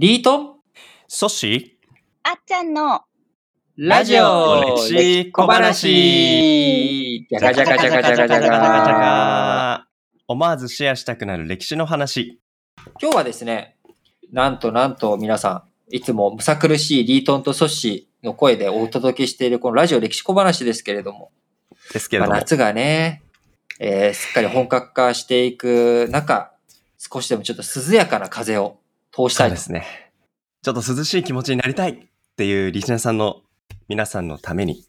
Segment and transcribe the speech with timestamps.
[0.00, 0.38] リート？
[0.38, 0.54] ン
[1.08, 1.76] ソッシ？
[2.22, 3.00] あっちゃんの
[3.76, 4.76] ラジオ。
[4.76, 7.26] 歴史小話。
[7.28, 9.88] じゃがじゃがじゃがじゃがじゃーじゃがが
[10.28, 12.38] 思わずシェアしたくなる歴史の話。
[13.02, 13.76] 今日はですね、
[14.30, 21.32] なんとなんと皆さん、いつもむさ苦しいリートンとソッシーの声でお届けしているこのラジオ歴史小話ですけれども、
[21.92, 22.30] ですけれども。
[22.30, 23.24] まあ夏がね、
[23.80, 26.52] えーすっかり本格化していく中、
[26.98, 28.77] 少しでもちょっと涼やかな風を
[29.18, 29.84] 通したいですね。
[30.62, 31.96] ちょっと涼しい気持ちになりたいっ
[32.36, 33.42] ていうリスナーさんの
[33.88, 34.84] 皆さんのために。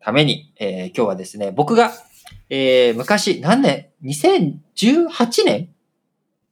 [0.00, 1.92] ために、えー今日はですね、僕が、
[2.50, 5.70] えー昔、何年 ?2018 年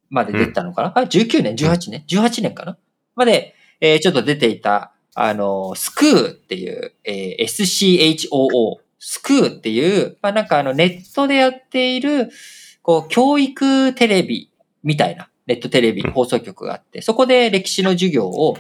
[0.09, 2.79] まで出てたのかな、あ、19年 ?18 年 ?18 年かな？
[3.15, 12.31] まで、えーちょっと出ていた、あの、スクーっていう、えー SCHOO、スクーっていう、まあなんかあのネットでやっている、
[12.81, 14.51] こう、教育テレビ
[14.83, 18.57] みたいな、ネットテレビうん放送局があって、そこで歴史の授業を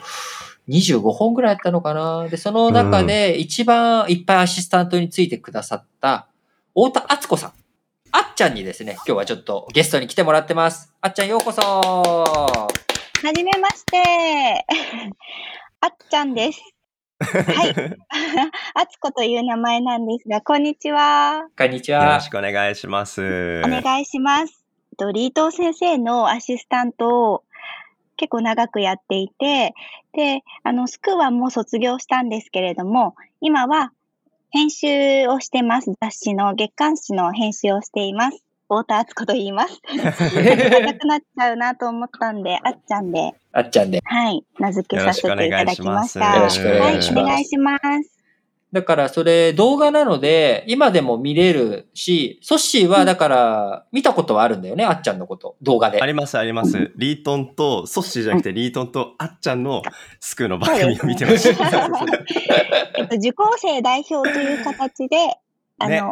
[0.68, 6.28] 25本ぐらいやったのかなで、その中で一番いっぱいアシスタントについてくださった、
[6.74, 7.52] 太田敦子さん。
[8.12, 10.92] あっちゃんにですね、今日はちょっとゲストに来てもらってます。
[11.00, 14.66] あっちゃんようこそはじめまして。
[15.80, 16.60] あっちゃんです。
[17.20, 17.74] はい。
[18.74, 21.44] あつこという名前なんですが、こんにちは。
[21.56, 22.28] こんにちはよろし。
[22.28, 23.62] くお願いします。
[23.64, 24.61] お願いします。
[24.96, 27.44] とリートン先生のアシスタントを
[28.16, 29.74] 結構長くやっていて、
[30.12, 33.92] で、あの、スクはもう卒業したんですけれども、今は
[34.50, 35.92] 編集をしてます。
[36.00, 38.44] 雑誌の月刊誌の編集をしています。
[38.68, 39.80] 太田敦子と言います。
[39.88, 44.00] 長くなっちゃうなと思ったんで、あっちゃんで、あっちゃんで。
[44.04, 46.36] はい、名付けさせていただきました。
[46.36, 48.21] よろしくお願いしますはい、お願いします。
[48.72, 55.56] だからそれ動画なので、今でも見れるし、ソッシーはだから見たことはあるんだよね、あっちゃんのこと。
[55.60, 56.06] 動画であ。
[56.06, 56.90] りますあります。
[56.96, 59.82] リートンと、ソッシーじゃなくてリートンとあっちゃんの
[60.20, 61.88] スクーの番組を見てました。
[62.96, 65.36] えっと、受講生代表という形で、
[65.78, 66.02] あの、ね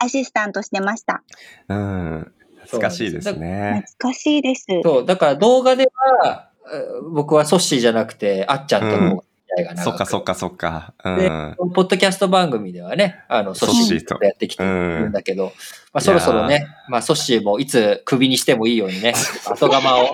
[0.00, 1.24] アシスタントしてました。
[1.68, 2.32] うん。
[2.62, 4.12] 懐かしいですね懐。
[4.12, 4.66] かしいです。
[4.84, 5.90] そう、だから動画で
[6.20, 9.22] は、えー僕はソッシーじゃなくて、あっちゃんとの方が
[9.64, 10.94] が長くそっかそっかそっか。
[11.04, 11.56] うでん。
[11.74, 15.52] ポッドキャスト番組ではね、あの、ソッシーとやってきてるんだけど、
[15.92, 19.14] まあそろそろね、まあソッシーもいつクビにしてもいいようにね、
[19.46, 20.08] 後釜を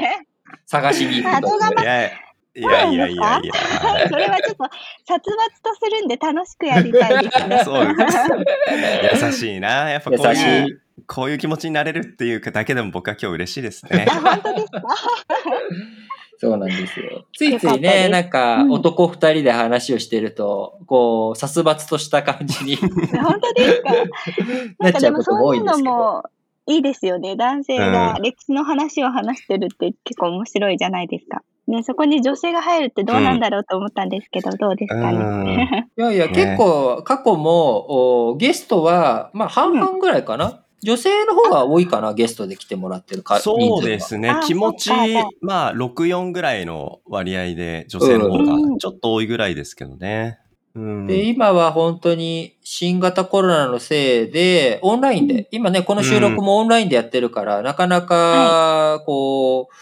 [0.67, 1.83] 探しに行くと後釜
[2.57, 3.53] いやいやいやいや。
[4.09, 4.65] それはちょっと
[5.07, 7.63] 殺伐とするんで楽しくやりたいですね。
[7.67, 7.97] そう
[9.27, 9.91] 優しいな。
[9.91, 10.79] やっぱこう優しいう、い。
[11.09, 14.07] こういう気持ちになれるっていうだけでも僕は今日嬉しいですね。
[14.09, 14.83] あ、本当ですか？
[16.45, 17.25] そうなんですよ。
[17.37, 22.77] ついついね、すなんかうん男二人で話をしてると、こう、殺伐とした感じに
[23.17, 23.93] 本当ですか？
[24.81, 25.91] ななんかでっちゃうことももそういう多いんですけど。
[25.91, 26.23] のも
[26.67, 27.37] いいですよね。
[27.37, 31.43] 男性がうん歴史の話を話してるって結構面白いじゃないですか。
[31.67, 35.89] ね、そこに女性が入るってどうなんだろうと思ったんですけど、どうですかね？
[35.97, 40.64] いやいや、ね結構、過去も、おゲストは、まあ、半々ぐらいかな。
[40.85, 43.41] 女性の方が多いかな、ゲストで来てもらってるか。
[43.41, 44.41] そうですねあ。
[44.41, 44.91] 気持ち
[45.41, 50.39] まあ、6、4ぐらいの割合で女性の方うんがちょっと多いぐらいですけどね。
[50.75, 51.07] うん。
[51.07, 59.75] で、今は本当に新型コロナのせいで、オンラインで、今ね、この収録もオンラインでやってるから、なかなか、こう、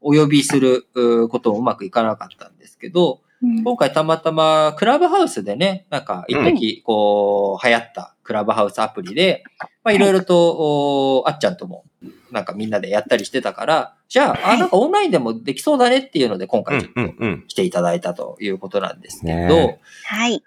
[0.00, 3.30] お呼びするうこともうまくいかなかったんですけど、うん
[3.64, 9.42] 今回たまたまクラブハウスでね、なんか一時こう流行ったクラブハウスアプリで、
[9.82, 11.84] まあいろいろと、おあっちゃんとも
[12.30, 16.92] なんかみんなでやったりしてたから、じゃあ、あ、はいなんかオンラインでもできそうだねっていうので今う回ちょっ。
[16.92, 20.44] と来ていただいたということなんですけど、ねはい。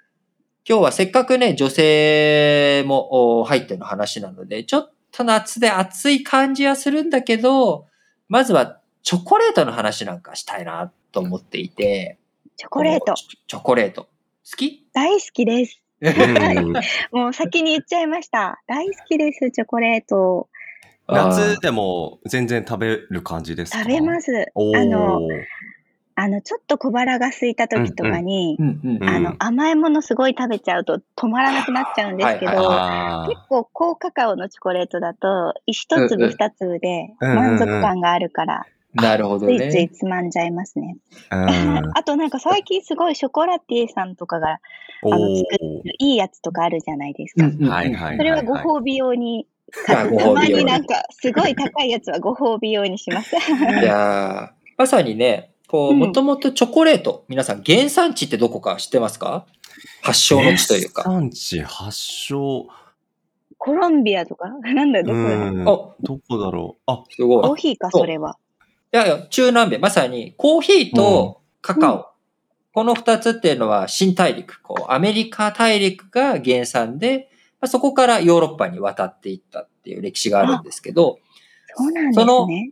[0.65, 7.87] 今日はせっかくね、女性もお入っての話なので、ちょっと夏で暑い感じはするんだけど、
[8.29, 12.17] まずはチョコレートの話なんかしたいなと思っていて、
[12.55, 13.13] チョコレート。
[13.15, 14.03] チチョコレート。
[14.03, 14.09] 好
[14.55, 14.87] き？
[14.93, 15.82] 大好きです。
[16.03, 16.73] うん。
[17.11, 18.61] もう先に言っちゃいました。
[18.67, 20.49] 大好きです、チョコレート。
[21.07, 23.79] 夏でも全然食べる感じですか？
[23.79, 24.31] 食べます。
[24.31, 25.19] あの、
[26.15, 28.57] あの、ちょっと小腹が空いた時とかに、
[29.07, 32.51] あの、甘いものすごい食べちゃうと止まらなくなっちゃうんですけど、
[33.27, 38.65] 結構高カカオのチョコレートだと、一粒二粒で満足感があるから、
[39.01, 39.89] なるほどついついね。
[39.89, 40.97] つまんじゃいますね。
[41.29, 44.59] あとなんか最近すごいショコラティエさんとかが
[45.03, 47.45] おあの作ーいいやつとかあるじゃないですか。
[47.45, 49.47] はいはいそれはご褒美用に、
[49.87, 53.35] たまにになんかすごい高いやつはご褒美用にします。
[53.35, 53.39] い
[53.83, 59.45] やーまさにね、こう、うんもともとチョコレート、皆さん原産地ってどこか知ってますか？
[60.01, 61.03] 発祥の地というか。
[61.03, 62.67] 産地発祥。
[63.57, 64.49] コロンビアとか？
[64.49, 65.23] なんだよ、どこだ？
[65.23, 65.61] うん。
[65.61, 65.65] あ
[66.01, 66.81] どこだろう。
[66.91, 67.43] あ、すごい。
[67.43, 68.37] コーヒーか、それは。
[68.93, 72.09] いやいや、中南米、まさにコーヒーとカカオ。
[72.73, 77.29] この二つっていうのは新大陸、こう、アメリカ大陸が原産で、
[77.59, 81.19] まあ、そこからヨーロッパに渡っていったっていう歴史があるんですけど、
[81.75, 82.71] そうなんですそのね。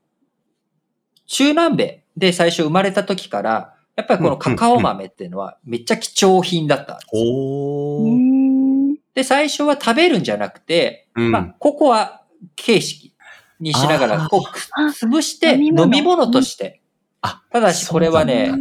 [1.25, 9.01] 中南米で最初生まれた時から、やっぱりこのカカオ豆っていうのはめっちゃ貴重品だったんですよ。
[9.15, 12.21] で、最初は食べるんじゃなくて、うんまあ、ココア
[12.55, 13.10] 形式
[13.61, 14.41] にしながら、こう、
[14.89, 16.27] 潰して飲み物。
[16.31, 16.81] として。
[17.23, 18.51] あただしこれはね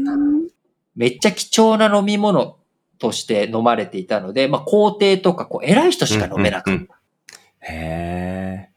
[0.95, 2.59] めっちゃ貴重な飲み物
[2.99, 6.71] として飲まれていたので、まあ、皇帝とか、こう、偉い人しか飲めなかった。
[6.73, 6.89] うんうんうん。
[7.63, 8.71] へ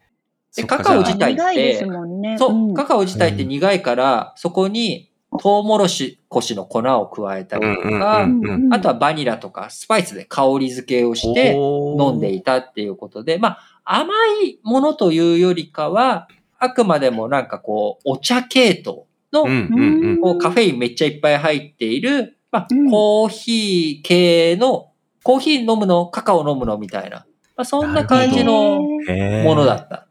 [0.53, 0.55] ー。
[0.55, 2.37] でカカオ自体ってね。
[2.37, 2.73] そう、ん。
[2.73, 5.87] カカオ自体って苦いから、そこに、トウモロ
[6.29, 14.13] コシの粉を加えたりとか、うんうんあとはバニラとかスパイスで香り付けをして飲んでいたっていうことで、まあ、甘
[14.44, 16.27] いものというよりかは、
[16.59, 19.03] あくまでもなんかこう、お茶系統
[19.33, 20.21] の、うんうんうん。
[20.21, 24.91] こうカフェインめっちゃいっぱい入っている、まあ、うんコーヒー系の、
[25.24, 27.25] コーヒー飲むの、カカオ飲むのみたいな、
[27.56, 30.07] まあ、そんな感じのものだった。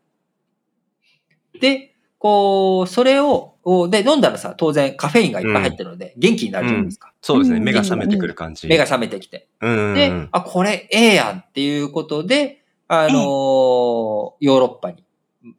[1.60, 3.54] で、こう、それを、
[3.88, 7.12] で、飲んだらさ、当然カフェインがいっぱい入ってるので、元気になるじゃないですか。
[7.20, 7.58] そうですね。
[7.58, 8.66] うん目が覚めてくる感じ。
[8.66, 9.48] 目が覚めてきて。
[9.60, 9.94] うんうんうん。
[9.94, 12.61] で、あ、これええやんっていうことで、
[12.94, 15.04] あのーヨーロッパに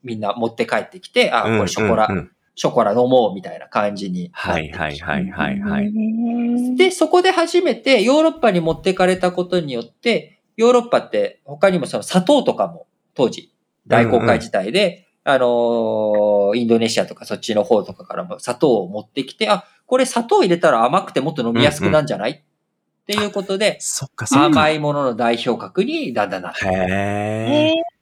[0.03, 4.77] みんな持って帰ってきて、あ、うんこれショコラ、うんうんショコラ飲もうみたいな感じになってきて。
[4.77, 5.87] はいはいはいはいはい。
[5.87, 6.75] い。
[6.77, 12.85] で、そこで初めてヨーロッパに持ってかれたことによって、ヨーロッパって他にもその砂糖とかも
[13.15, 13.51] 当時
[13.87, 22.43] 大航海時代で、あのーインドネシアとかそっちの方とかからも砂糖を持ってきて、あ、これ砂糖入れたら甘くてもっと飲みやすくなんじゃない、
[23.03, 24.45] っていうことで、そっかそっか。
[24.45, 26.65] 甘いものの代表格にだんだんなって。
[26.65, 27.73] へ。
[27.73, 27.93] ー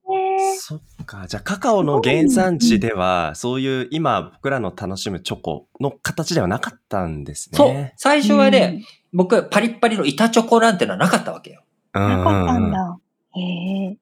[0.59, 1.25] そっか。
[1.27, 7.57] じゃあ、カカオの原産地では、そういう今僕らの楽しむチョコの形ではなかったんですね。
[7.57, 7.91] そう。
[7.97, 11.63] 最初はね、僕、パリッパリの板チョコなんてのはなかったわけよ。
[11.93, 12.99] うんなかったうんんだ。
[13.33, 13.97] へえ。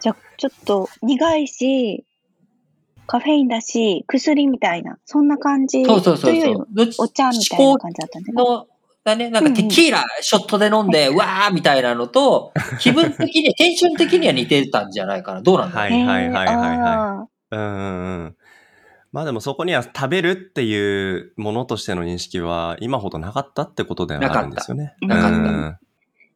[0.00, 2.04] じゃあ、ちょっと苦いし、
[3.06, 5.84] カフェインだし、薬みたいな、そんな感じ。
[5.84, 6.66] そうそうそうそう。
[6.98, 8.42] お茶みたいな感じだったんですね。
[8.42, 8.66] の、
[9.04, 15.42] だね、なんかテキーラ、ショットで飲んで、わーみたいなのと、 気分的に、テンション的には似てたんじゃないかな。
[15.42, 18.36] どうなんだろう、はいはいはいはいはいはうんうんうん。
[19.12, 24.94] まあでもそこには食べるっていうものとしての認識は今ほどなかったってことではあるんですよね。
[25.02, 25.76] なかったうん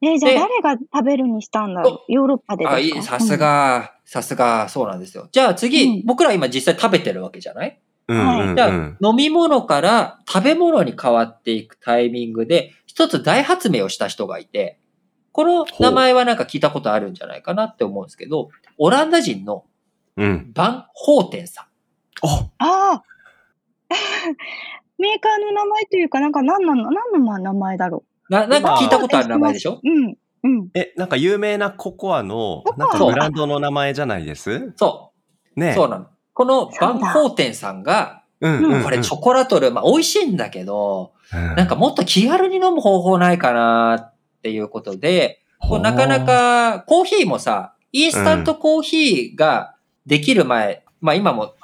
[0.03, 0.09] い。
[0.09, 2.13] え、じゃあで誰が食べるにしたんだろう？
[2.13, 2.75] ヨーロッパでですか？
[2.77, 3.37] あ、いい、さす。
[3.39, 5.29] が、さすが、そうなんですよ。
[5.33, 7.79] じゃあ次、うん僕ら今実際食べてるわけじゃない？
[8.08, 8.69] うんうんうんじゃあ、
[9.08, 14.79] 飲み物から食べ物に変わっていくタイミングで、一つ大発明をした人がいて、
[15.32, 18.49] この名前はなんか聞いたことあるんじゃないかなって思うんですけど、
[18.79, 19.64] オランダ人の
[20.17, 20.50] うん。
[20.55, 21.64] バン・ホーテンさん。
[22.26, 23.03] あああ
[24.99, 29.75] メーカーの名前というか、なんか何なの、何の名前だろな、なんか聞いたことある名前でしょ？
[29.75, 29.81] う。
[29.85, 30.17] うん。
[30.43, 30.69] うん。
[30.75, 34.73] え、なんか有名なココアのなんかブランドの名前じゃないです？
[34.76, 35.12] そ
[35.55, 35.61] う。
[35.61, 36.06] ねそうなの。
[36.37, 37.12] このバンそうだ。
[37.12, 38.23] ホーテンさんが。
[38.41, 41.56] これチョコラトル、まあ美味しいんだけど、うん。
[41.56, 49.75] なんかもっと気軽に飲む方法ないかなっていうことで、こうなかな、かコーヒーもさ、インスタントコーヒーが
[50.05, 51.55] できる前、まあ今も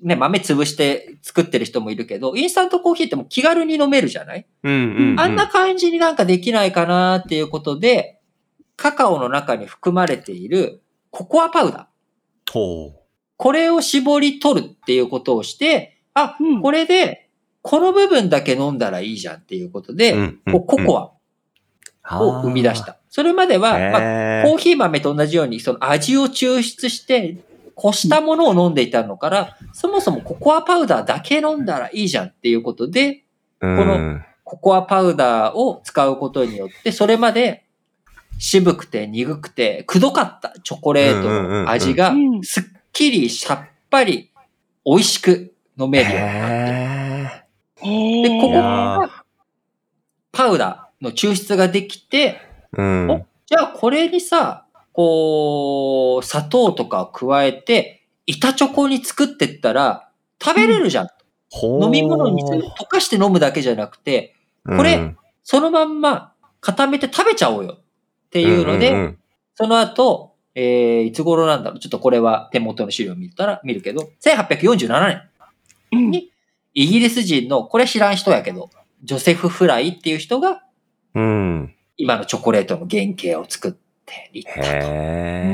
[0.00, 8.20] ね、豆潰して作ってる人もいるけど、インスタントコーヒーってもう気軽に飲めるじゃない、うんうんうん、あんな感じになんかできないかなっていうことで、
[8.76, 12.99] カカオの中に含まれているココアパウダー。
[13.40, 17.30] ほこれを絞り取るっていうことをして、あ、うんこれで、
[17.62, 20.16] この部分だけ飲んだらいいじゃんっていうことで、う。
[20.18, 21.12] うんこうココア
[22.02, 22.84] アを生み出し。
[22.84, 22.98] た。
[23.08, 27.38] それまでは、まあ、コーヒー豆と同じように、その味を抽出して、
[27.74, 33.24] こしたものを飲んでいたのから、そもそもココアパウダーだけ飲んだらいいじゃんっていうことで、
[33.60, 37.64] ここのココアパウダーを使うことによって、それまで
[38.38, 44.30] 渋くて苦くて、くどかったチョコレートの味がすっきりさっぱり
[44.84, 47.40] 美味しく飲めるようになって。
[47.82, 49.24] でここいや
[50.32, 53.10] パウダーの抽出ができて、ーうん。
[53.10, 60.08] おじゃあこれにさ、こう、砂糖とかを加えて、板チョコに作ってったら、
[60.42, 61.08] 食べれるじゃん。
[61.50, 69.18] ほー飲み物にする溶かして飲むだけじゃなくて、これうんそのまんま固めて食べちゃおうよっていうので、んんん。
[69.54, 71.78] その後、えー、いつ頃なんだろう？
[71.78, 75.22] ちょっとこれは手元の資料を見たら見るけど、1847年、
[75.92, 76.30] うんに
[76.72, 78.70] イギリス人の、これ知らん人やけど、
[79.02, 80.62] ジョセフ・フライっていう人が、
[81.14, 81.74] うん。
[81.96, 83.72] 今のチョコレートの原型を作っ
[84.06, 84.60] ていったと。
[84.60, 85.46] へー。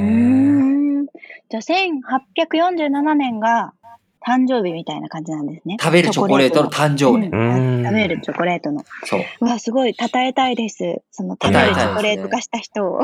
[1.02, 3.72] んじゃあ、1847年が
[4.20, 5.78] 誕生日みたいな感じなんですね。
[5.80, 7.30] 食べるチョコレートの誕生日。
[7.30, 8.84] 食べるチョコレートの。
[9.04, 9.20] そう。
[9.40, 11.00] うわ、すごい、称えたいです。
[11.10, 13.00] その食べるチョコレート化した人を。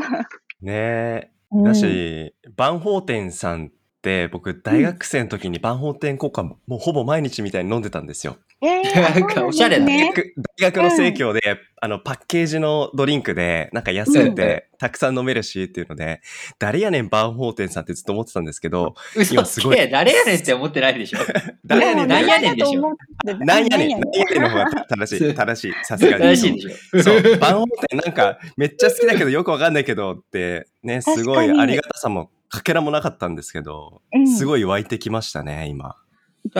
[0.61, 1.31] ねえ。
[1.53, 3.71] だし、万宝店さんっ
[4.03, 8.37] て、僕、大学生の時にバンホーテンコカもうほぼ毎日みたいに飲んでたんですよ。
[8.63, 11.41] えー、 なんかおしゃれなんです大学の生協で、
[11.81, 16.21] あの、パッケージのドリンクで、なんか安くて、たくさん飲めるしっていうので、
[16.61, 19.91] 誰やねんバンホーテンさんってずっと思ってたんですけど、嘘今すごい。
[19.91, 21.19] 誰やねんって思ってないでしょ。
[21.67, 26.23] 誰やねん、なんやねんでしょと思ってなんやねん、ななんやねんの方が正しい、正しい、さすがに。
[26.23, 27.03] 正しいでしょ。
[27.03, 35.97] そう、バンホーテンなんか、めっちゃ好きだけどよくわかんないけどって、ね、すごいありがたさもかけらもなかったんですけど、うんすごい湧いてきましたね、今。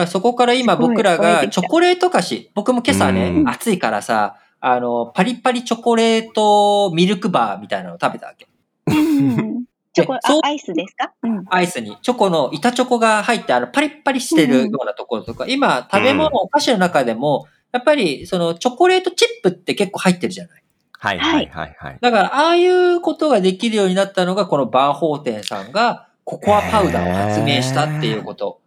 [0.07, 8.47] そこから今僕らがチョコレート菓子、僕も今朝ね、うん暑いからさ、あの、パリパリチョコレートミルクバーみたいなのを食べたわけ。
[8.87, 9.63] うん
[9.95, 11.13] チョコ、あそう、アイスですか？
[11.21, 11.45] うん。
[11.49, 20.63] アイスに、チョコの、板チョコが入って、あの、パリッパリしてるようなところとか、今、食べ物、お菓子の中でも、やっぱり、その、チョコレートチップって結構入ってるじゃない。
[20.97, 21.97] はいはいはいはい。
[22.01, 28.61] だから、ああいうことができるようになったのが、このバーホーテンさんが、ココアパウダーを発明したっていうこと。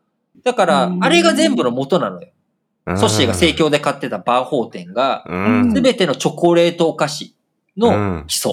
[0.44, 2.28] だからう、んあれが全部の元なのよ。
[2.28, 2.36] うん
[2.88, 5.74] ソッシーが盛況で買ってたバーホーテンが、うん。
[5.74, 7.34] すべてのチョコレートお菓子
[7.76, 8.52] の基礎。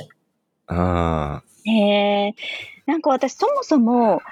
[0.70, 1.44] うん。
[1.66, 2.36] へえ。
[2.88, 4.24] なんか私そもそも、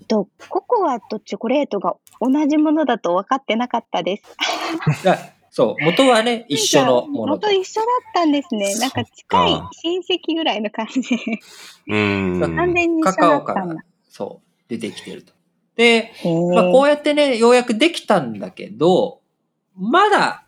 [0.00, 4.22] えっとココアとチョコレートが同じものだと分かってなかったです。
[5.50, 7.60] そう、元はね、一緒のものと元。
[7.60, 8.74] 一緒だったんですね。
[8.76, 11.02] なんか近い親戚ぐらいの感じ。
[11.86, 12.40] うん。
[12.40, 15.34] 完全に一緒カカオからだったんだ。、そう、出てきてると。
[15.80, 16.12] で、
[16.52, 19.22] まあ、こうやってね、ようやくできたんだけど、
[19.74, 20.44] まだ、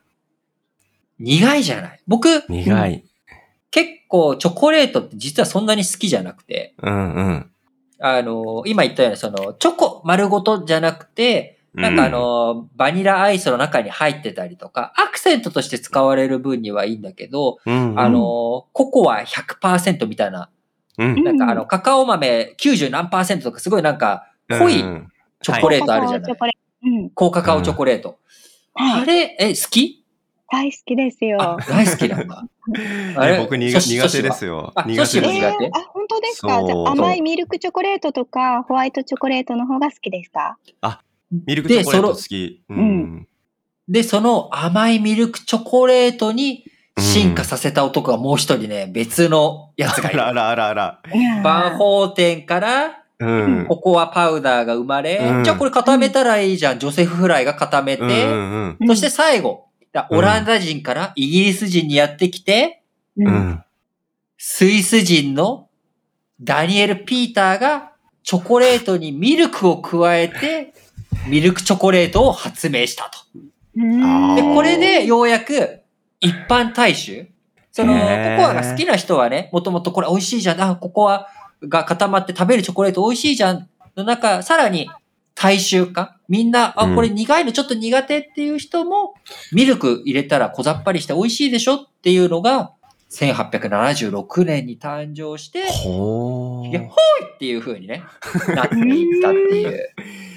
[1.18, 2.02] 苦いじゃない。
[2.06, 3.04] 僕、苦い。
[3.70, 7.50] 結構チョコレートって実はそんなに好きじゃなくて、うんうん。
[7.98, 20.50] あの、今言ったように、その、チョコ丸ごとじゃなくて、なんかあの、バニラアイスの中に入ってたりとか、アクセントとして使われる分にはいいんだけど、うん、あの、ココア100%みたいな、
[20.98, 23.08] うん、なんかあの、カカオ豆90何
[23.40, 25.11] とかすごいなんか、濃いうん
[25.42, 26.88] チョコレートあるじゃないチョコレート。
[26.88, 27.10] うん。
[27.10, 28.18] 高カカオチョコレート。
[28.74, 29.02] はい。
[29.02, 29.98] あれ、え、好き？
[30.50, 31.58] 大好きですあよ。
[31.68, 32.44] 大好きなんだ。
[33.16, 33.38] あれ？
[33.38, 33.80] ね僕苦
[34.10, 34.82] 手ですよあ。
[34.82, 35.64] 苦手ソシも苦手？
[35.64, 36.62] えー、あ、本当ですか？
[36.66, 40.58] じゃあ甘いミルクチョコレートとか、ホワイトチョコレートの方が好きですか？
[41.46, 42.62] ミルクチョコレートで好き。
[42.68, 43.28] うのん。
[43.88, 46.64] で、その甘いミルクチョコレートに
[46.98, 50.22] 進化させた男がもう一人ね、別のやつがいる。
[50.22, 51.42] あらあらあらあら。
[51.42, 53.66] バンホーテンからうん。
[53.66, 56.78] ココアパウダーが生まれ、うんじゃあこれ固めたらいいじゃん。
[56.78, 62.82] ジョセフフライが固めて、うんうんうんそして最後、だオランダ人からイギリス人にやってきて、
[63.16, 63.64] ううんん。
[64.38, 65.68] スイス人の
[66.40, 67.92] ダニエル・ピーターが
[68.24, 70.74] チョコレートにミルクを加えて、
[71.28, 73.18] ミルクチョコレートを発明したと。
[73.74, 75.80] で、これでようやく
[76.20, 77.28] 一般大衆、
[77.70, 80.60] その、ココアが好きな人はね、もともとこれ美味しいじゃん。
[80.60, 81.28] あ、ココア
[81.68, 83.68] が固まって食べるチョコレート美味しいじゃん。
[83.96, 84.88] の中、さらに
[85.34, 86.16] 大衆化？
[86.28, 89.14] みんな、あ、うんこれ苦いのちょっと苦手っていう人も、
[89.52, 91.74] ミルク入れたら小ざっぱりして美味しいでしょ？
[91.74, 92.72] っていうのが、
[93.10, 96.90] 1876年に誕生して、ほーいやほい
[97.34, 98.02] っていう風にね、
[98.54, 99.88] なっていったっていう。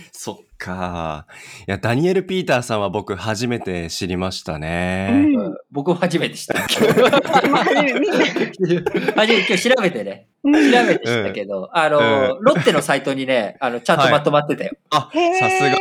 [0.57, 1.27] か。
[1.67, 5.09] いや、ダニエル・ピーターさんは僕初めて知りましたね。
[5.11, 6.53] うんうん僕も初めて知った。
[7.49, 7.99] まあ初めて
[9.15, 10.27] 今日調べてね。
[10.43, 14.71] うん調べて知ったけど、あの、うんロッテのサイトにね、あの、ちゃんとまとまってたよ。
[14.91, 15.77] あ、へーさすが。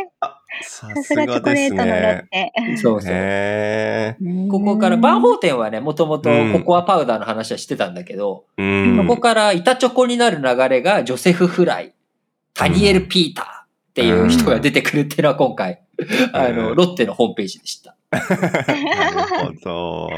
[0.61, 2.77] ささすがチョコレートのロッテ。
[2.77, 3.11] そうそう。
[3.13, 4.15] へ
[4.49, 9.07] ここから、バンホーテンはね、もともとうんココアパウダーの話はしてたんだけど、ーうん。
[9.07, 11.93] ここから板チョコになる流れがジョセフ・フライ、
[12.53, 13.54] タニエル・ピーター
[13.95, 15.81] っていう人が出てくるっていうのは今回、
[16.33, 17.95] あの、ロッテのホームページでした。
[18.11, 20.09] なるほど。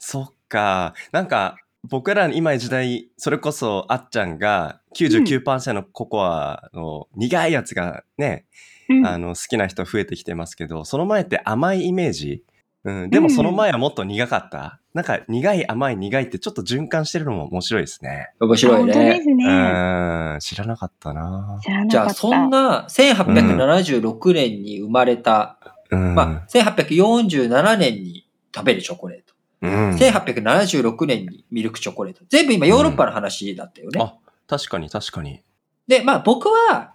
[0.00, 0.94] そっか。
[1.12, 1.56] なんか、
[1.88, 8.46] 僕らの今の時代、それこそあっちゃんが99%のココアの苦いやつがね、
[8.88, 12.42] うんあの好きな人増えてきてますけど、その前って甘いイメージ。
[12.82, 14.38] うん、でもその前はもっと苦か。
[14.38, 14.80] った。
[14.94, 18.30] なんか苦い甘い苦いってちょっと循環してるのも面白いですね。
[18.40, 19.20] 面白い本当でね。
[19.22, 19.44] すね。
[19.44, 22.20] うん、知らなかったな知らなじゃあ、かった。
[22.20, 25.58] そんな1876年に生まれた、
[25.90, 26.14] うん。
[26.14, 29.34] まあ、1847年に食べるチョコレート。
[29.62, 32.22] うん、1876年にミルクチョコレート。
[32.28, 34.00] 全部今ヨーロッパの話だったよね。
[34.00, 34.14] あ、
[34.46, 35.42] 確かに確かに。
[35.88, 36.94] で、まあ僕は、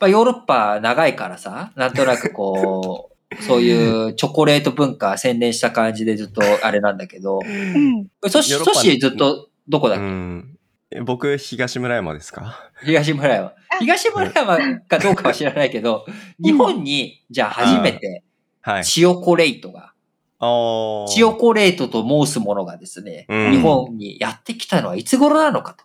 [0.00, 8.06] まあヨーロッパ長いからさ、なんとなくこう、 そういうチョコレート文化洗練した感じでずっとあれなんだけど、うん。
[8.28, 10.58] ソシ、ヨーロッパソシずっとどこだっけ、うん。
[10.92, 12.70] え僕、東村山ですか？
[12.84, 13.52] 東村山。
[13.80, 16.06] 東村山かどうかは知らないけど、
[16.38, 18.22] 日本に、じゃあ初めて、
[18.60, 18.84] はい。
[18.84, 19.92] チヨコレイトが、
[20.38, 25.84] おーチヨコレートと申すものがですね、うん日本にやってきたのはいつ頃なのかと。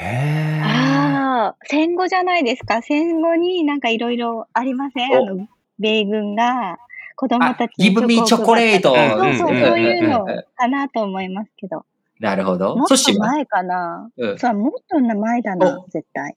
[0.00, 2.82] へーああ、戦後じゃないですか。
[2.82, 5.14] 戦後になんかいろいろありません？
[5.14, 5.48] あおの、
[5.78, 6.78] 米軍が
[7.16, 10.30] 子供たちあ Give me チョコを配った chocolate そうそう、うんそういうのうん。
[10.30, 11.84] うんうんかなと思いますけど。
[12.20, 12.74] なるほど。
[12.76, 12.84] も。
[12.84, 14.10] っと前かな。
[14.16, 15.88] うん、そう、もっと前だな、お。
[15.88, 16.34] 絶対。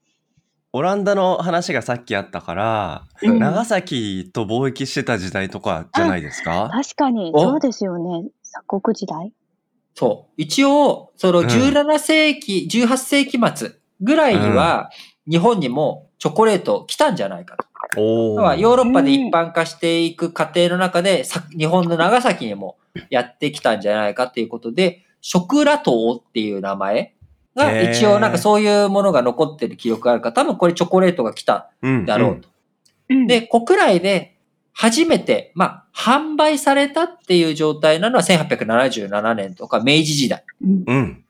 [0.74, 3.40] オランダの話がさっきあったから、うん。
[3.40, 6.70] 長崎と貿易してた時代とかじゃないですか？
[6.72, 7.42] 確かに、お。
[7.42, 8.30] そうですよね。
[8.44, 9.34] 鎖国時代。
[9.96, 10.34] そう。
[10.38, 11.48] 一応、そのうん。
[11.48, 13.72] 17世紀、18世紀末
[14.02, 14.92] ぐらいには、
[15.28, 18.00] 日本にもチョコレート来たんじゃないかと。
[18.00, 22.78] ヨーーロッパで一般化していく過程の中で、さ日本の長崎にも
[23.10, 27.16] やってきたんじゃないかっていうことで、食ラ島っていう名前
[27.56, 32.50] が一応なんかそういうものが残ってる記憶があるから、多分これチョコレートが来たうんだろうと。
[33.10, 33.26] うん。
[33.26, 34.38] で、国内で
[34.74, 40.44] 初めて、まあ、販売されたっていう状態なのは1877年とか明治時代。
[40.64, 41.26] うんうん。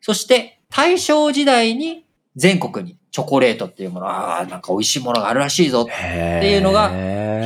[0.00, 5.82] そして大正時代に全国にチョコレートっていうもの、ああ、なんか美味しいものがあるらしいぞ。
[5.82, 6.90] っていうのが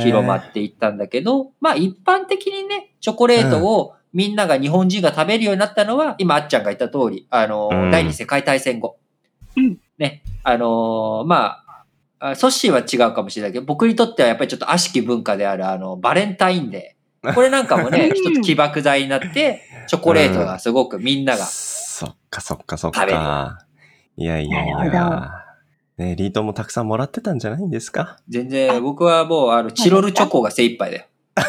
[0.01, 7.91] 広まっていったんだけど、まあ一般的にね、チョコレートをみんなが日本人が食べるようになったのは、今あっちゃんが言った通り、あのー、うん。
[7.91, 8.97] 第二次世界大戦後。
[9.57, 9.77] うん。
[9.97, 11.85] ね、あのーまあ、
[12.19, 17.33] あソッシーは違うかもしれないけど、僕にとってはやっぱりちょっと悪しき文化である、あの、バレンタインデー。
[17.33, 18.15] これなんかもね、うん。
[18.15, 23.17] 一つ起爆剤になって、チョコレートがすごくみんなが、そっかそっかそっ食べる。
[23.17, 23.65] か。
[24.15, 25.42] いやいやいなるや。
[25.97, 28.17] ねリートもたくさんもらってたんじゃないんですか？
[28.29, 31.05] 全然僕はもう、あの、チロルチョコが精一杯だよ。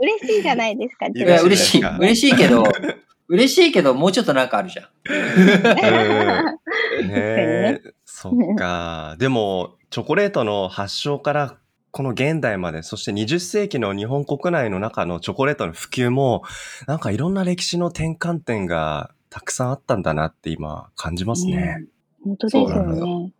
[0.00, 1.06] 嬉しいじゃないですか。
[1.06, 1.82] いや、嬉しい。
[1.98, 2.64] 嬉しいけど、
[3.28, 4.86] 嬉しいけど、もうちょっとなんかあるじゃん。
[7.08, 9.16] ねえ、そっか。
[9.18, 11.56] でも、チョコレートの発祥から
[11.90, 16.42] この現代まで、そして20世紀の日本国内の中のチョコレートの普及も、
[16.86, 21.84] なんかいろんな歴史の転換点がたくさんあったんだなって今感じますね。
[22.22, 23.32] 本当ですよね。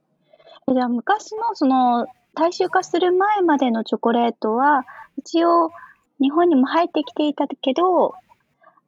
[0.72, 4.84] じゃあ昔のその大衆化する前までのチョコレートは
[5.16, 5.70] 一応
[6.20, 8.14] 日本にも入ってきていたけど、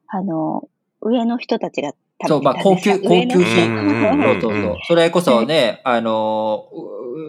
[0.07, 0.67] あの、
[1.01, 1.93] 上の人たちが
[2.27, 3.75] そう、まあ、高級、高級う品。
[3.75, 4.77] んそうそうそう。
[4.87, 6.67] それこそね、あの、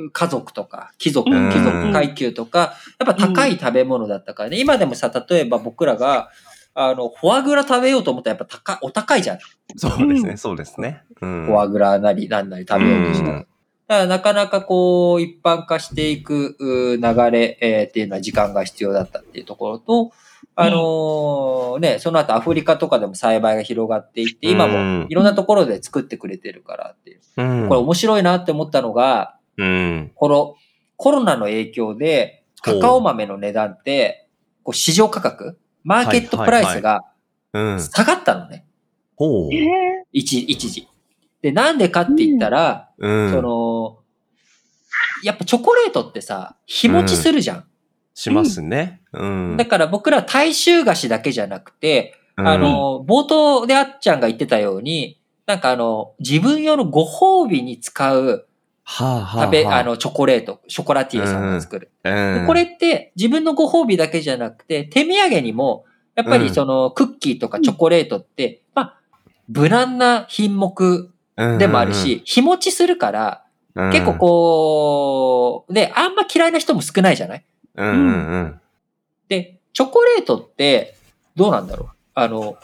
[0.06, 4.58] う家族とか、貴族、うん貴族階級とか、やっぱ高い食べ物だったからね。
[4.58, 6.30] 今でもさ、例えば僕らが、
[6.74, 9.38] あの、フォアグラ食べようと思ったらやっぱ高い、お高いじゃん。
[9.76, 11.02] そうですね、そうですね。
[11.20, 13.46] うんフォアグラなりなんなり食べようとしたら。
[14.06, 20.12] なかなかこう、一般化していくう流れ、えーっていうのは時間が必要だったっていうところと、
[20.54, 27.20] あのーね、その後アフリカとかでも栽培が広がっていって、今うんもいろんなところで作ってくれてるからっていう。
[27.36, 30.12] うんこれ面白いなって思ったのが、うん。
[30.14, 30.54] この
[30.96, 34.28] コロナの影響でカカオ豆の値段って、
[34.62, 37.04] こう市場価格、マーケットプライスが
[37.52, 37.80] うん。
[37.80, 38.64] 下がったのね。
[39.16, 39.50] ほう。
[40.12, 40.88] 一時。
[41.42, 43.30] で、なんでかって言ったら、うん。
[43.32, 43.50] その、
[45.22, 47.64] やっぱチョコレートってさ、日持ちするじゃん。
[48.14, 49.00] しますね。
[49.12, 49.56] うん。
[49.56, 58.46] だから僕ら大衆菓子だけじゃなくて、あの、冒頭であっちゃんが言ってたように、なんかあの、自分用のご褒美に使う
[58.84, 61.90] はあはあ、食べ、はあ、の、チョコレート、ショコラティエさんが作る。
[62.04, 65.84] うん、でこれって自分のご褒美だけじゃなくて、手土産にも、
[66.16, 69.00] やっぱりそのクッキーとかチョコレートって、まあ、
[69.48, 77.44] 無難な品目でもあるし、日持ちするから、うん、結構こう、で、あんま嫌いな人も少ないじゃない？
[77.76, 78.60] うんうんうん。
[79.28, 80.96] で、チョコレートって、
[81.36, 81.88] どうなんだろう？
[82.14, 82.56] あの、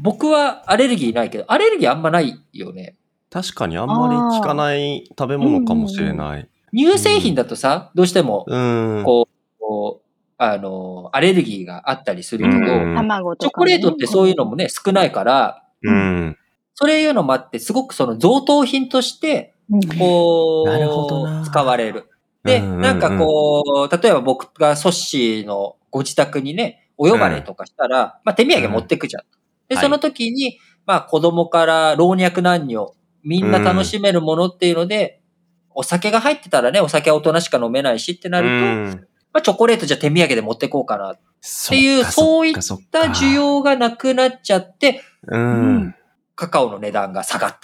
[0.00, 2.96] 僕はアレルギーないけど、アレルギーあんまないよね。
[3.30, 6.48] 確かにあんまり効かない食べ物かもしれない。
[6.74, 9.02] 乳製品だとさ、どうしても、うん。
[9.04, 16.36] こう、こうあの、アレルギーがあったりするけど、うん卵とか、チョコレートってそういうのもね、少ないから、うん。
[16.74, 19.51] そういうのもあって、すごくその贈答品として、うん
[19.98, 22.08] こう、なるほどな使われる。
[22.44, 29.22] で、なんかこう、例えば僕がソッシーのご自宅にね、お呼ばれとかしたら、まあ手土産持ってくじゃん。
[29.68, 35.20] で、はいその時に、まあ子供から老若男女、みんな楽しめるものっていうので、
[35.74, 45.94] お酒が入ってたらね、お酒は大人しか飲めないしってなると、うんまあチョコレートじゃ手土産で持ってこうかなっっていうそういった需要がなくなっちゃって、うん。
[46.36, 47.58] カカオの値段が下がった。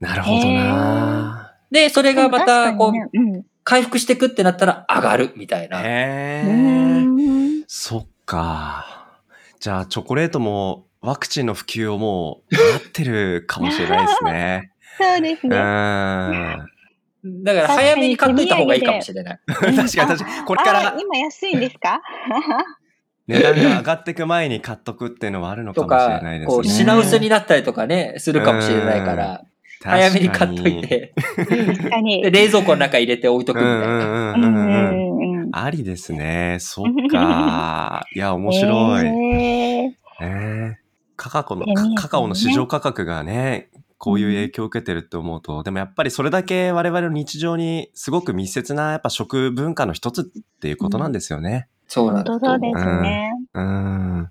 [0.00, 1.29] なるほどな。
[1.70, 5.80] で、それがまた、こう、確かにね回復していくってなったら上がるみたいな。
[5.82, 7.04] へうんえ。
[7.04, 9.20] うんそっか。
[9.60, 14.70] じゃあ、チョコレートもワクチンの普及をもう待ってるかもしれないですね。
[14.98, 15.56] そうですうね。
[15.56, 17.44] ん。
[17.44, 19.40] だから早めに買っといた方がいいかもしれない。
[19.46, 20.04] 確かに確か
[20.40, 20.44] に。
[20.46, 22.00] これからあ今安いんですか？
[23.28, 26.68] 値段が上がっていく前に買っとくっていうのはあるのかともしれかない、ですこう、ね。
[26.68, 29.42] 品薄になったりとかね、するかもしれないから、
[29.82, 32.30] 早めに買っといて、確かにで。
[32.30, 33.86] 冷蔵庫の中入れて置いとくみたいな。
[33.86, 35.42] うんうんうんうんうんうんうん。
[35.42, 35.48] うん。
[35.52, 36.58] ありですね。
[36.60, 38.04] そっか。
[38.14, 39.06] いや、面白い。
[39.06, 40.80] えーね
[41.16, 41.66] カカオの、
[41.96, 50.24] カカオの市場価格がね、こういう影響を受けてるって思うと、でもやっぱりそれだけ我々の日常にすごく密接なやっぱ食文化の一つっ
[50.60, 51.68] ていうことなんですよね。
[51.86, 53.32] そうなんだ本当そうですね。
[53.52, 54.30] うん。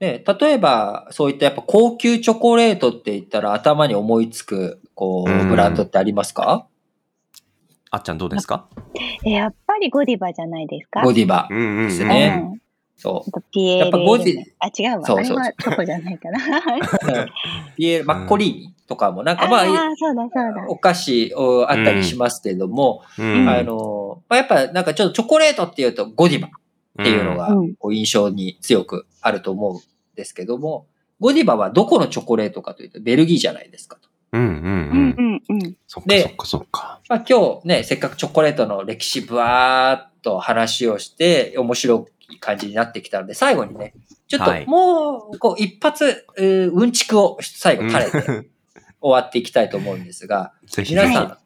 [0.00, 6.66] ね、例えば、そういったやっぱ高級チョコレートって言ったら頭に思いつく、こう、うんブランドってありますか、
[7.90, 8.66] あっちゃんどうですか？
[9.26, 11.02] えやっぱりゴディバじゃないですか？
[11.02, 11.48] ゴディバ。
[11.50, 11.88] うんうんうん。
[11.88, 12.60] ですねうん
[12.96, 13.78] そあとピエール。
[13.78, 15.06] やっぱゴディあ、違うわ。
[15.06, 16.38] そうそうあれはチョコじゃないかな。
[16.38, 17.26] う。
[17.76, 20.66] ピエール、マッコリーニとかもなんかまあ、ああ、そうだそうだ。
[20.68, 26.50] お菓子おあったりしますけれども、うんあの、まあ、やっぱなんかちょっとチョコレートっていうとゴディバっ
[27.04, 29.80] ていうのがうんこう印象に強くあると思うん
[30.14, 30.86] ですけども、
[31.18, 34.08] ゴディバはどこのチョコレートかというとベルギーじゃないですかと。
[34.32, 35.42] うんうんううんん。
[35.48, 35.76] うんうん。
[35.86, 37.00] そっかでそっかそっか。
[37.08, 43.94] まあ、今日ね、せっかくチョコレートの歴史ぶわーっと話をして、面白い感じになってきたので、最後にね、
[44.28, 48.50] ちょっはいともう、こう、一発、うんちくを最後垂れて
[49.00, 50.94] 終わっていきたいと思うんですが、ぜひ。
[50.94, 51.38] 皆さん、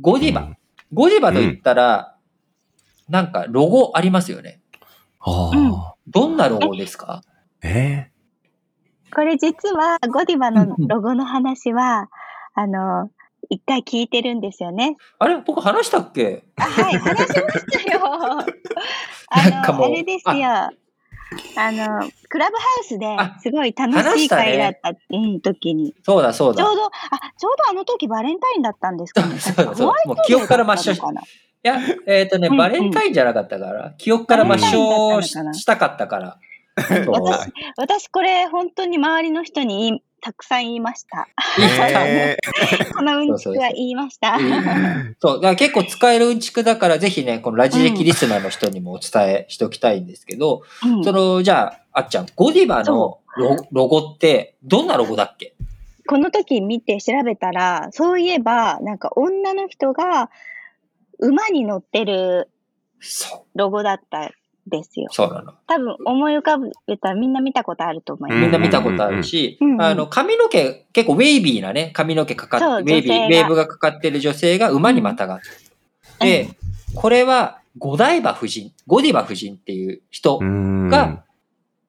[0.00, 0.56] ゴディバ、
[0.92, 2.16] ゴディバと言ったら、
[3.08, 4.60] なんかロゴありますよね。
[5.20, 5.94] あうんあ。
[6.08, 7.22] どんなロゴですか
[7.62, 8.10] え
[9.14, 12.08] これ実はゴディバのロゴの話は、
[12.54, 13.10] あの、
[13.48, 14.96] 一回聞いてるんですよね。
[15.18, 15.38] あれ？
[15.38, 16.44] 僕話したっけ？
[16.56, 18.00] あ、はい、話しましたよ。
[19.30, 20.70] あの、あれですよ。
[21.56, 25.94] あの、クラブハウスであすごい楽しい会だった、うん、時に。
[26.04, 26.62] そうだそうだ。
[26.62, 26.90] ちょうど、あ、
[27.36, 29.38] ちょうどあの時バレンタインだったんですかね。
[29.40, 31.02] そうだそうもう記憶から抹消しい
[31.68, 36.38] や、えっ、とね、バレンタインじゃなかったから、記憶から抹消したかったから。
[36.76, 41.28] 私私これ本当に周りの人にたくさん言いました。
[41.98, 42.36] え。
[42.94, 44.36] このうんちくは言いました。
[45.20, 51.04] そう、だから結構使えるうんちくだから、ぜひね、このラジ歴リスナーの人にもお伝えしておきたいんですけど、うん。
[51.04, 55.54] その、じゃあ、あっちゃん、ゴディバのロロゴって、どんなロゴだっけ？
[56.08, 60.30] この時見て調べたら、そういえば、なんか女の人が
[61.20, 62.48] 馬に乗ってる
[63.54, 64.22] ロゴだった。
[64.26, 64.30] ん
[64.66, 65.08] ですよ。
[65.10, 65.54] そうなの。
[65.66, 68.40] 多分思い浮かべたらみんな見たことあると思います。
[68.40, 76.46] みんな見たことあるし、うんうんうんあの、髪の毛、結構ウェイビーなね、髪の毛かかって、ウェイビー、ウェーブがかかってる女性が馬にまたがってる。
[76.46, 76.48] で、
[76.94, 80.88] これは、ゴダイバ夫人、ゴディバ夫人っていう人うん。
[80.88, 81.24] が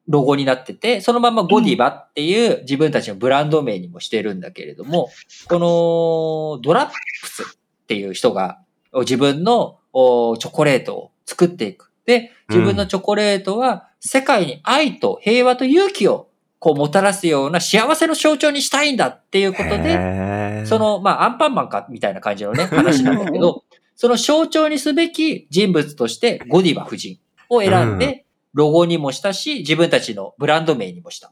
[0.08, 5.10] ロゴになってて、そのままゴディバっていう自分たちのブランド名にもしてるんだけれども、
[5.48, 6.90] このドラッ
[7.22, 8.58] プスっていう人が
[8.92, 11.87] 自分のおチョコレートを作っていく。
[12.08, 23.62] で、自分のチョコレートは世界に愛と平和と勇気をこうもたらすような幸せの象徴にしたいんだっていうことで、でそ、の、まあ、アンパンマンか、みたいな感じのね、話なんだけど、
[23.94, 27.18] その象徴にすべき人物として、ゴディバ夫人
[27.50, 31.30] を選んで、ロゴにもしたし、自分たちのブランド名にもした。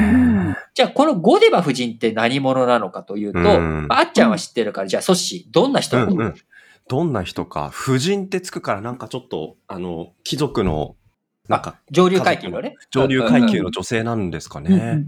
[0.00, 3.86] うんじゃあ、このゴディバ夫人って何者なのかというと、うん。
[3.86, 6.34] まああっちゃんは知ってるから、じゃあ、ソッシー、どんな人うんうん
[6.90, 10.96] どんな人か、婦人ってつくからなんかちょっと、あの、貴族の、
[11.48, 12.74] なんか、上流階級のね。
[12.90, 14.92] 上流階級の女性なんですかうんうんうね。
[14.94, 15.06] ん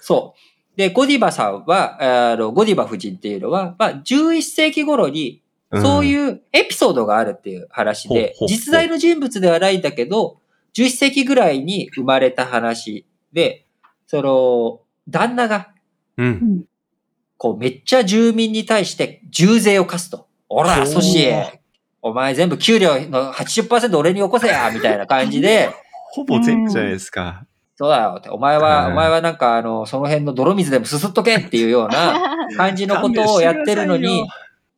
[0.00, 0.76] そう。
[0.78, 5.42] で、ゴディバさんは、あのゴディバ夫人っていうのは、まあ、11世紀頃に、
[5.74, 10.38] そうういうエピソードがあるっていう話でほうほうほう、実在の人物ではないんだけど、
[10.74, 13.66] 11世紀ぐらいに生まれた話で、
[14.06, 15.72] その、旦那が、
[16.16, 16.22] ん。
[16.22, 16.64] うん。
[17.36, 20.27] こう、めっちゃ住民に対して重税を課すと。
[20.48, 21.60] おら、ソシエ、
[22.00, 25.70] お前全部給料の80%俺によこせや みたいな感じで、
[26.10, 27.44] ほぼ全部じゃないですか。
[27.76, 34.26] そうだよって、お前は、はいお前はなんかあの、その辺の泥水でもすすっとけっていうような 感じのことをやってるのに、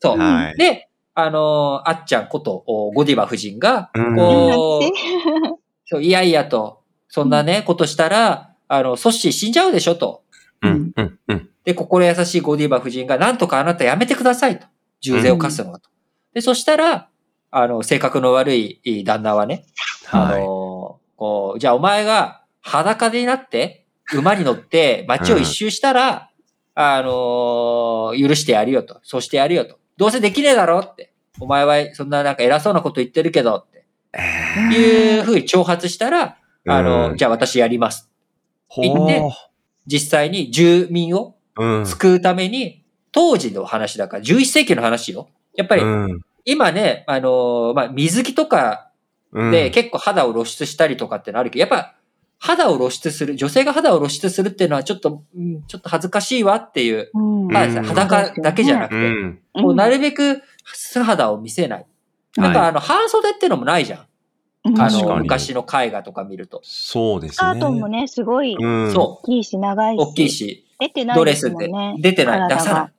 [0.01, 0.19] そう。
[0.19, 0.57] はい。
[0.59, 4.83] で、あの、あっちゃんこと、おゴディバ夫人が、うんこう、
[5.87, 10.23] そういやいやと、そんなね、ことしたら、あの、ソッシー死んじゃうでしょと。
[10.63, 11.49] うん、うん、うん。
[11.65, 14.67] で、心優しいゴディバ夫人が、なんとかあなたやめてくださいと。
[15.01, 15.91] 重税を課すのはと。
[16.35, 17.09] で、そしたら、
[17.51, 19.67] あの、性格の悪い旦那はね、
[20.11, 20.41] あはい。
[20.41, 26.31] の、こう、じゃあお前が裸になって、馬に乗って街を一周したら、
[26.75, 29.01] あの、許してやるよと。
[29.03, 29.79] そうしてやるよと。
[29.97, 31.13] どうせできねえだろって。
[31.39, 33.85] お前はそんななんか偉そうなこと言ってるけどって。
[34.13, 38.11] えいうふうに挑発したら、ーあの、うんじゃあ私やります。
[38.69, 39.23] ほ言って
[39.87, 41.37] 実際に住民を。
[41.85, 42.80] 救うために、
[43.13, 45.29] 当時の話だから、11世紀の話よ。
[45.57, 48.91] やっぱりうん今ね、あのーまあ、水着とか
[49.33, 51.95] うんで結構肌を露出したりとかってのあるけど、やっぱ
[52.39, 59.41] 肌を露出する、女性が肌を露出するっていうのはちょっと、うんちょっと恥ずかしいわっていう、うんまあうん裸だけじゃなくて、うん。
[59.55, 61.87] こうなるべく素肌を見せない。
[62.37, 64.07] なんかはいあの、半袖ってのもないじゃん。
[64.65, 66.61] うんあの、昔の絵画とか見ると。
[66.65, 67.35] そうですね。
[67.35, 68.93] スカートもね、すごいうん。
[68.93, 69.99] そ大きいし、長いし。
[69.99, 70.01] う。
[70.03, 71.71] 大きいし、出てないですドレスで。
[72.01, 72.93] 出てない、出さない。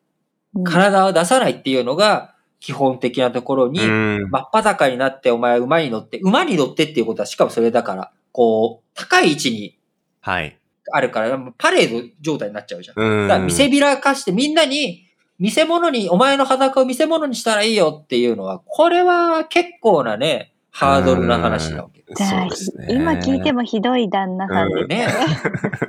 [0.56, 4.30] うん体を出さないっていうのが基本的なところに、うん。
[4.30, 9.80] 真っ裸になってお前馬に乗って、馬に乗ってっていうことはしかもそれだから、こう、高い位置に
[10.22, 10.58] はい。
[10.94, 12.96] あるから、パレード状態になっちゃうじゃん。
[13.28, 15.06] だから見せびらかしてみんなに、
[15.40, 22.04] 見せ物に、お前の裸を見せ物にしたらいいよっていうのは、これは結構なね、ハードルな話なわけ。
[22.16, 22.88] じゃあそうですね。
[22.90, 25.08] 今聞いてもひどい旦那さんですね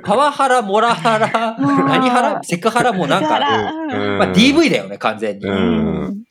[0.03, 5.45] パワハラ、モラハラ、何ハラ、セクハラもなんか、まあ DV だよね、完全に。
[5.45, 6.23] うん。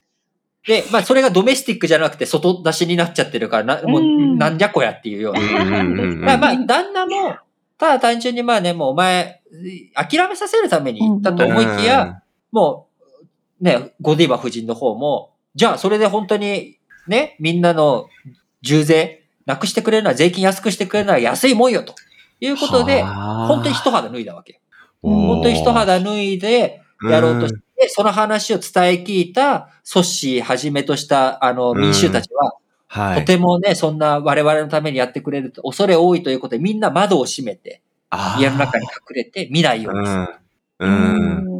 [0.66, 4.38] で、まあそれがドメスティックじゃなくて外出しになっちゃってるから、なもううん。
[4.38, 5.82] なんじゃこやっていうような。
[5.82, 7.36] まあまあ、旦那も、
[7.78, 9.40] ただ単純にまあね、もうお前、
[9.94, 12.86] 諦めさせるために言ったと思いきや、も
[13.60, 18.06] う、ね、ゴディバ夫人の方も、じゃあそれで本当に、ね、みんなの
[18.62, 21.94] 重税、なくしてくれるなら、税金安くしてくれるなら安いもんよ、と
[22.40, 24.60] いうことで、本当に一肌脱いだわけ。
[25.02, 32.58] 本当に一肌脱いで、やろうとして、その話を伝え聞いた、ソッシーはじめとした、あの、民衆たちは、と
[33.00, 33.24] はい。
[33.24, 37.80] てもね、そんな我々のためにやってくれると恐れ多いということで、みんな窓を閉めて、
[38.38, 40.28] 家の中に隠れて見ないようにする。
[40.80, 40.90] うん。
[40.90, 40.94] う
[41.48, 41.51] うん。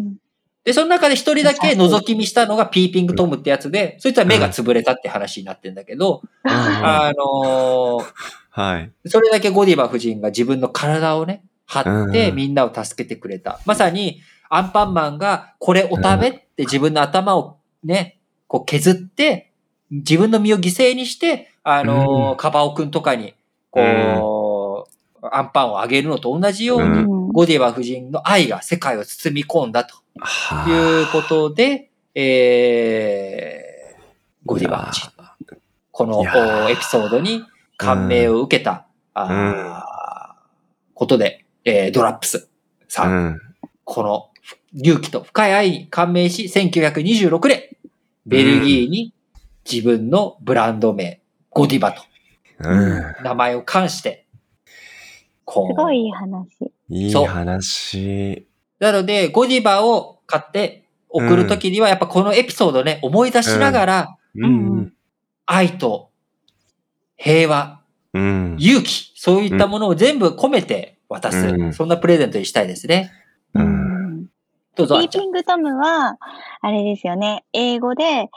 [0.62, 8.12] んで、その中で一人だけ覗き見したのがピーピングトムってやつで、そいつは目が潰れたって話になってんだけど、あのー
[8.55, 8.92] はい。
[9.07, 12.37] それだけゴディバ夫人が自分の体をね、張ってうん。
[12.37, 13.61] みんなを助けてくれた。
[13.64, 14.20] まさに、
[14.51, 19.53] アンパンマンがこれお食べって自分の頭をね、こう削って、
[19.90, 22.37] 自分の身を犠牲にして、あのーうん。
[22.37, 23.35] カバオくんとかに、
[23.70, 23.85] こう、
[25.30, 27.28] アンパンをあげるのと同じように、うん。
[27.28, 29.96] ゴディバ夫人の愛が世界を包み込んだと。
[30.18, 34.02] はいうことで、えー、
[34.44, 35.12] ゴディバ夫人。
[35.90, 37.44] このエピソードに
[37.76, 42.48] 感銘を受けた、あーことで、えードラップス
[42.88, 43.40] さん、うん。
[43.85, 44.30] この
[44.74, 47.76] 勇気と深い愛に感銘し、1926年、
[48.26, 49.12] ベルギーに
[49.70, 52.02] 自分のブランド名、ゴディバと。
[52.61, 53.02] うん。
[53.22, 54.21] 名前を冠して、
[55.48, 56.48] すごいいい話。
[56.88, 58.46] いい話。
[58.78, 64.92] なので、ゴディバを買って送るときには、やっぱこのエピソードね、思い出しながら、うん。
[65.46, 66.11] 愛と
[67.16, 67.81] 平和、
[68.14, 68.57] うん。
[68.59, 71.46] 勇気、そういったものを全部込めて渡す。
[71.46, 73.12] うんそんなプレゼントにしたいですね。
[73.55, 73.66] ううん
[74.22, 74.26] ん
[74.74, 75.09] どうぞ、あピー。
[75.11, 76.16] ピングトムは、
[76.61, 77.44] あれですよね。
[77.52, 78.31] 英語で、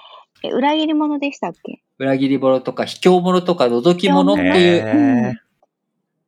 [0.44, 1.82] え裏切り者でしたっけ？
[1.98, 5.42] 裏切り者とか、卑怯者とか、覗き者っていう、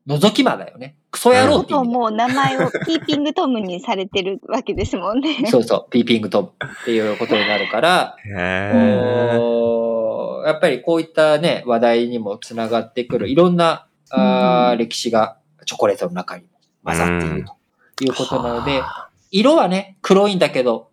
[0.07, 0.95] 覗き魔だよね。
[1.11, 5.45] クソ野郎って意ともう名前をピーピングトムにされてるわけですもんね。
[5.51, 8.15] そうそう、ピーピングトムっていうことになるから、
[10.45, 16.49] やっぱりこういったね、話題にもつながってくる、いろんな、うん歴史がチョコレートの中にも
[16.85, 17.45] 混ざっている
[17.97, 20.87] ということなので、は色はね、黒いんだけど、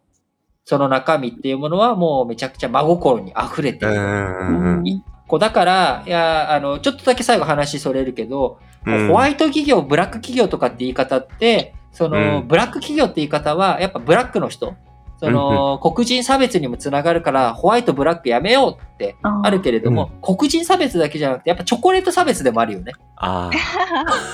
[0.65, 4.01] その中身っていうものはもうめちゃくちゃ真心に溢れている。
[4.01, 9.09] あうんうんこうだから、いや、あの、ちょっとだけ最後話それるけど、うん。
[9.09, 12.47] ホワイト企業、ブラック企業とかって言い方って、その、うん。
[12.47, 14.75] ブラック企業って言い方は、やっぱブラックの人、
[15.19, 22.93] その、黒人差別にもつながるから、ホワイト、ブラックやめようってあるけれども、黒人差別だけじゃなくて、やっぱチョコレート差別でもあるよね。
[23.17, 23.51] あ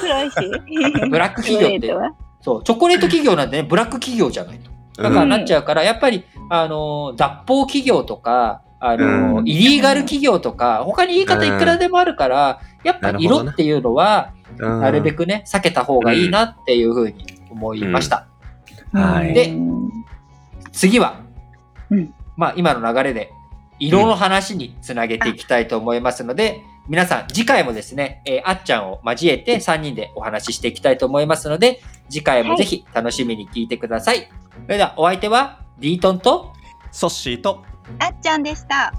[0.03, 0.37] 黒いし。
[1.09, 1.87] ブラック企業って。
[1.87, 2.15] チョコレートは？
[2.43, 4.71] そう、チョコレート企業なんてね、ブラック企業じゃないと。
[4.99, 9.49] ーだからなっちゃうから、やっぱり、あの、脱法企業とか、あの、うん。
[9.49, 14.81] イリーガル企業とか、他に言い方いくらでもあるから、やっぱ色っていうのは、うん。
[14.81, 18.27] なるべくね、避けた方がいいなっていうふうに思いました。
[18.93, 19.35] はい。
[19.35, 19.90] でうん
[20.73, 21.21] 次は、
[21.90, 22.14] うん。
[22.37, 23.31] まあ今の流れで、
[23.79, 34.31] 色の話につなげていきたいと思いますので、皆さん次回もですね、えーあっちゃんを交えて3人でお話ししていきたいと思いますので、次回もぜひ楽しみに聞いてください。
[34.64, 36.53] それではお相手は、リートンと、
[36.93, 37.64] ソッシーと
[37.99, 38.93] あっちゃんでした。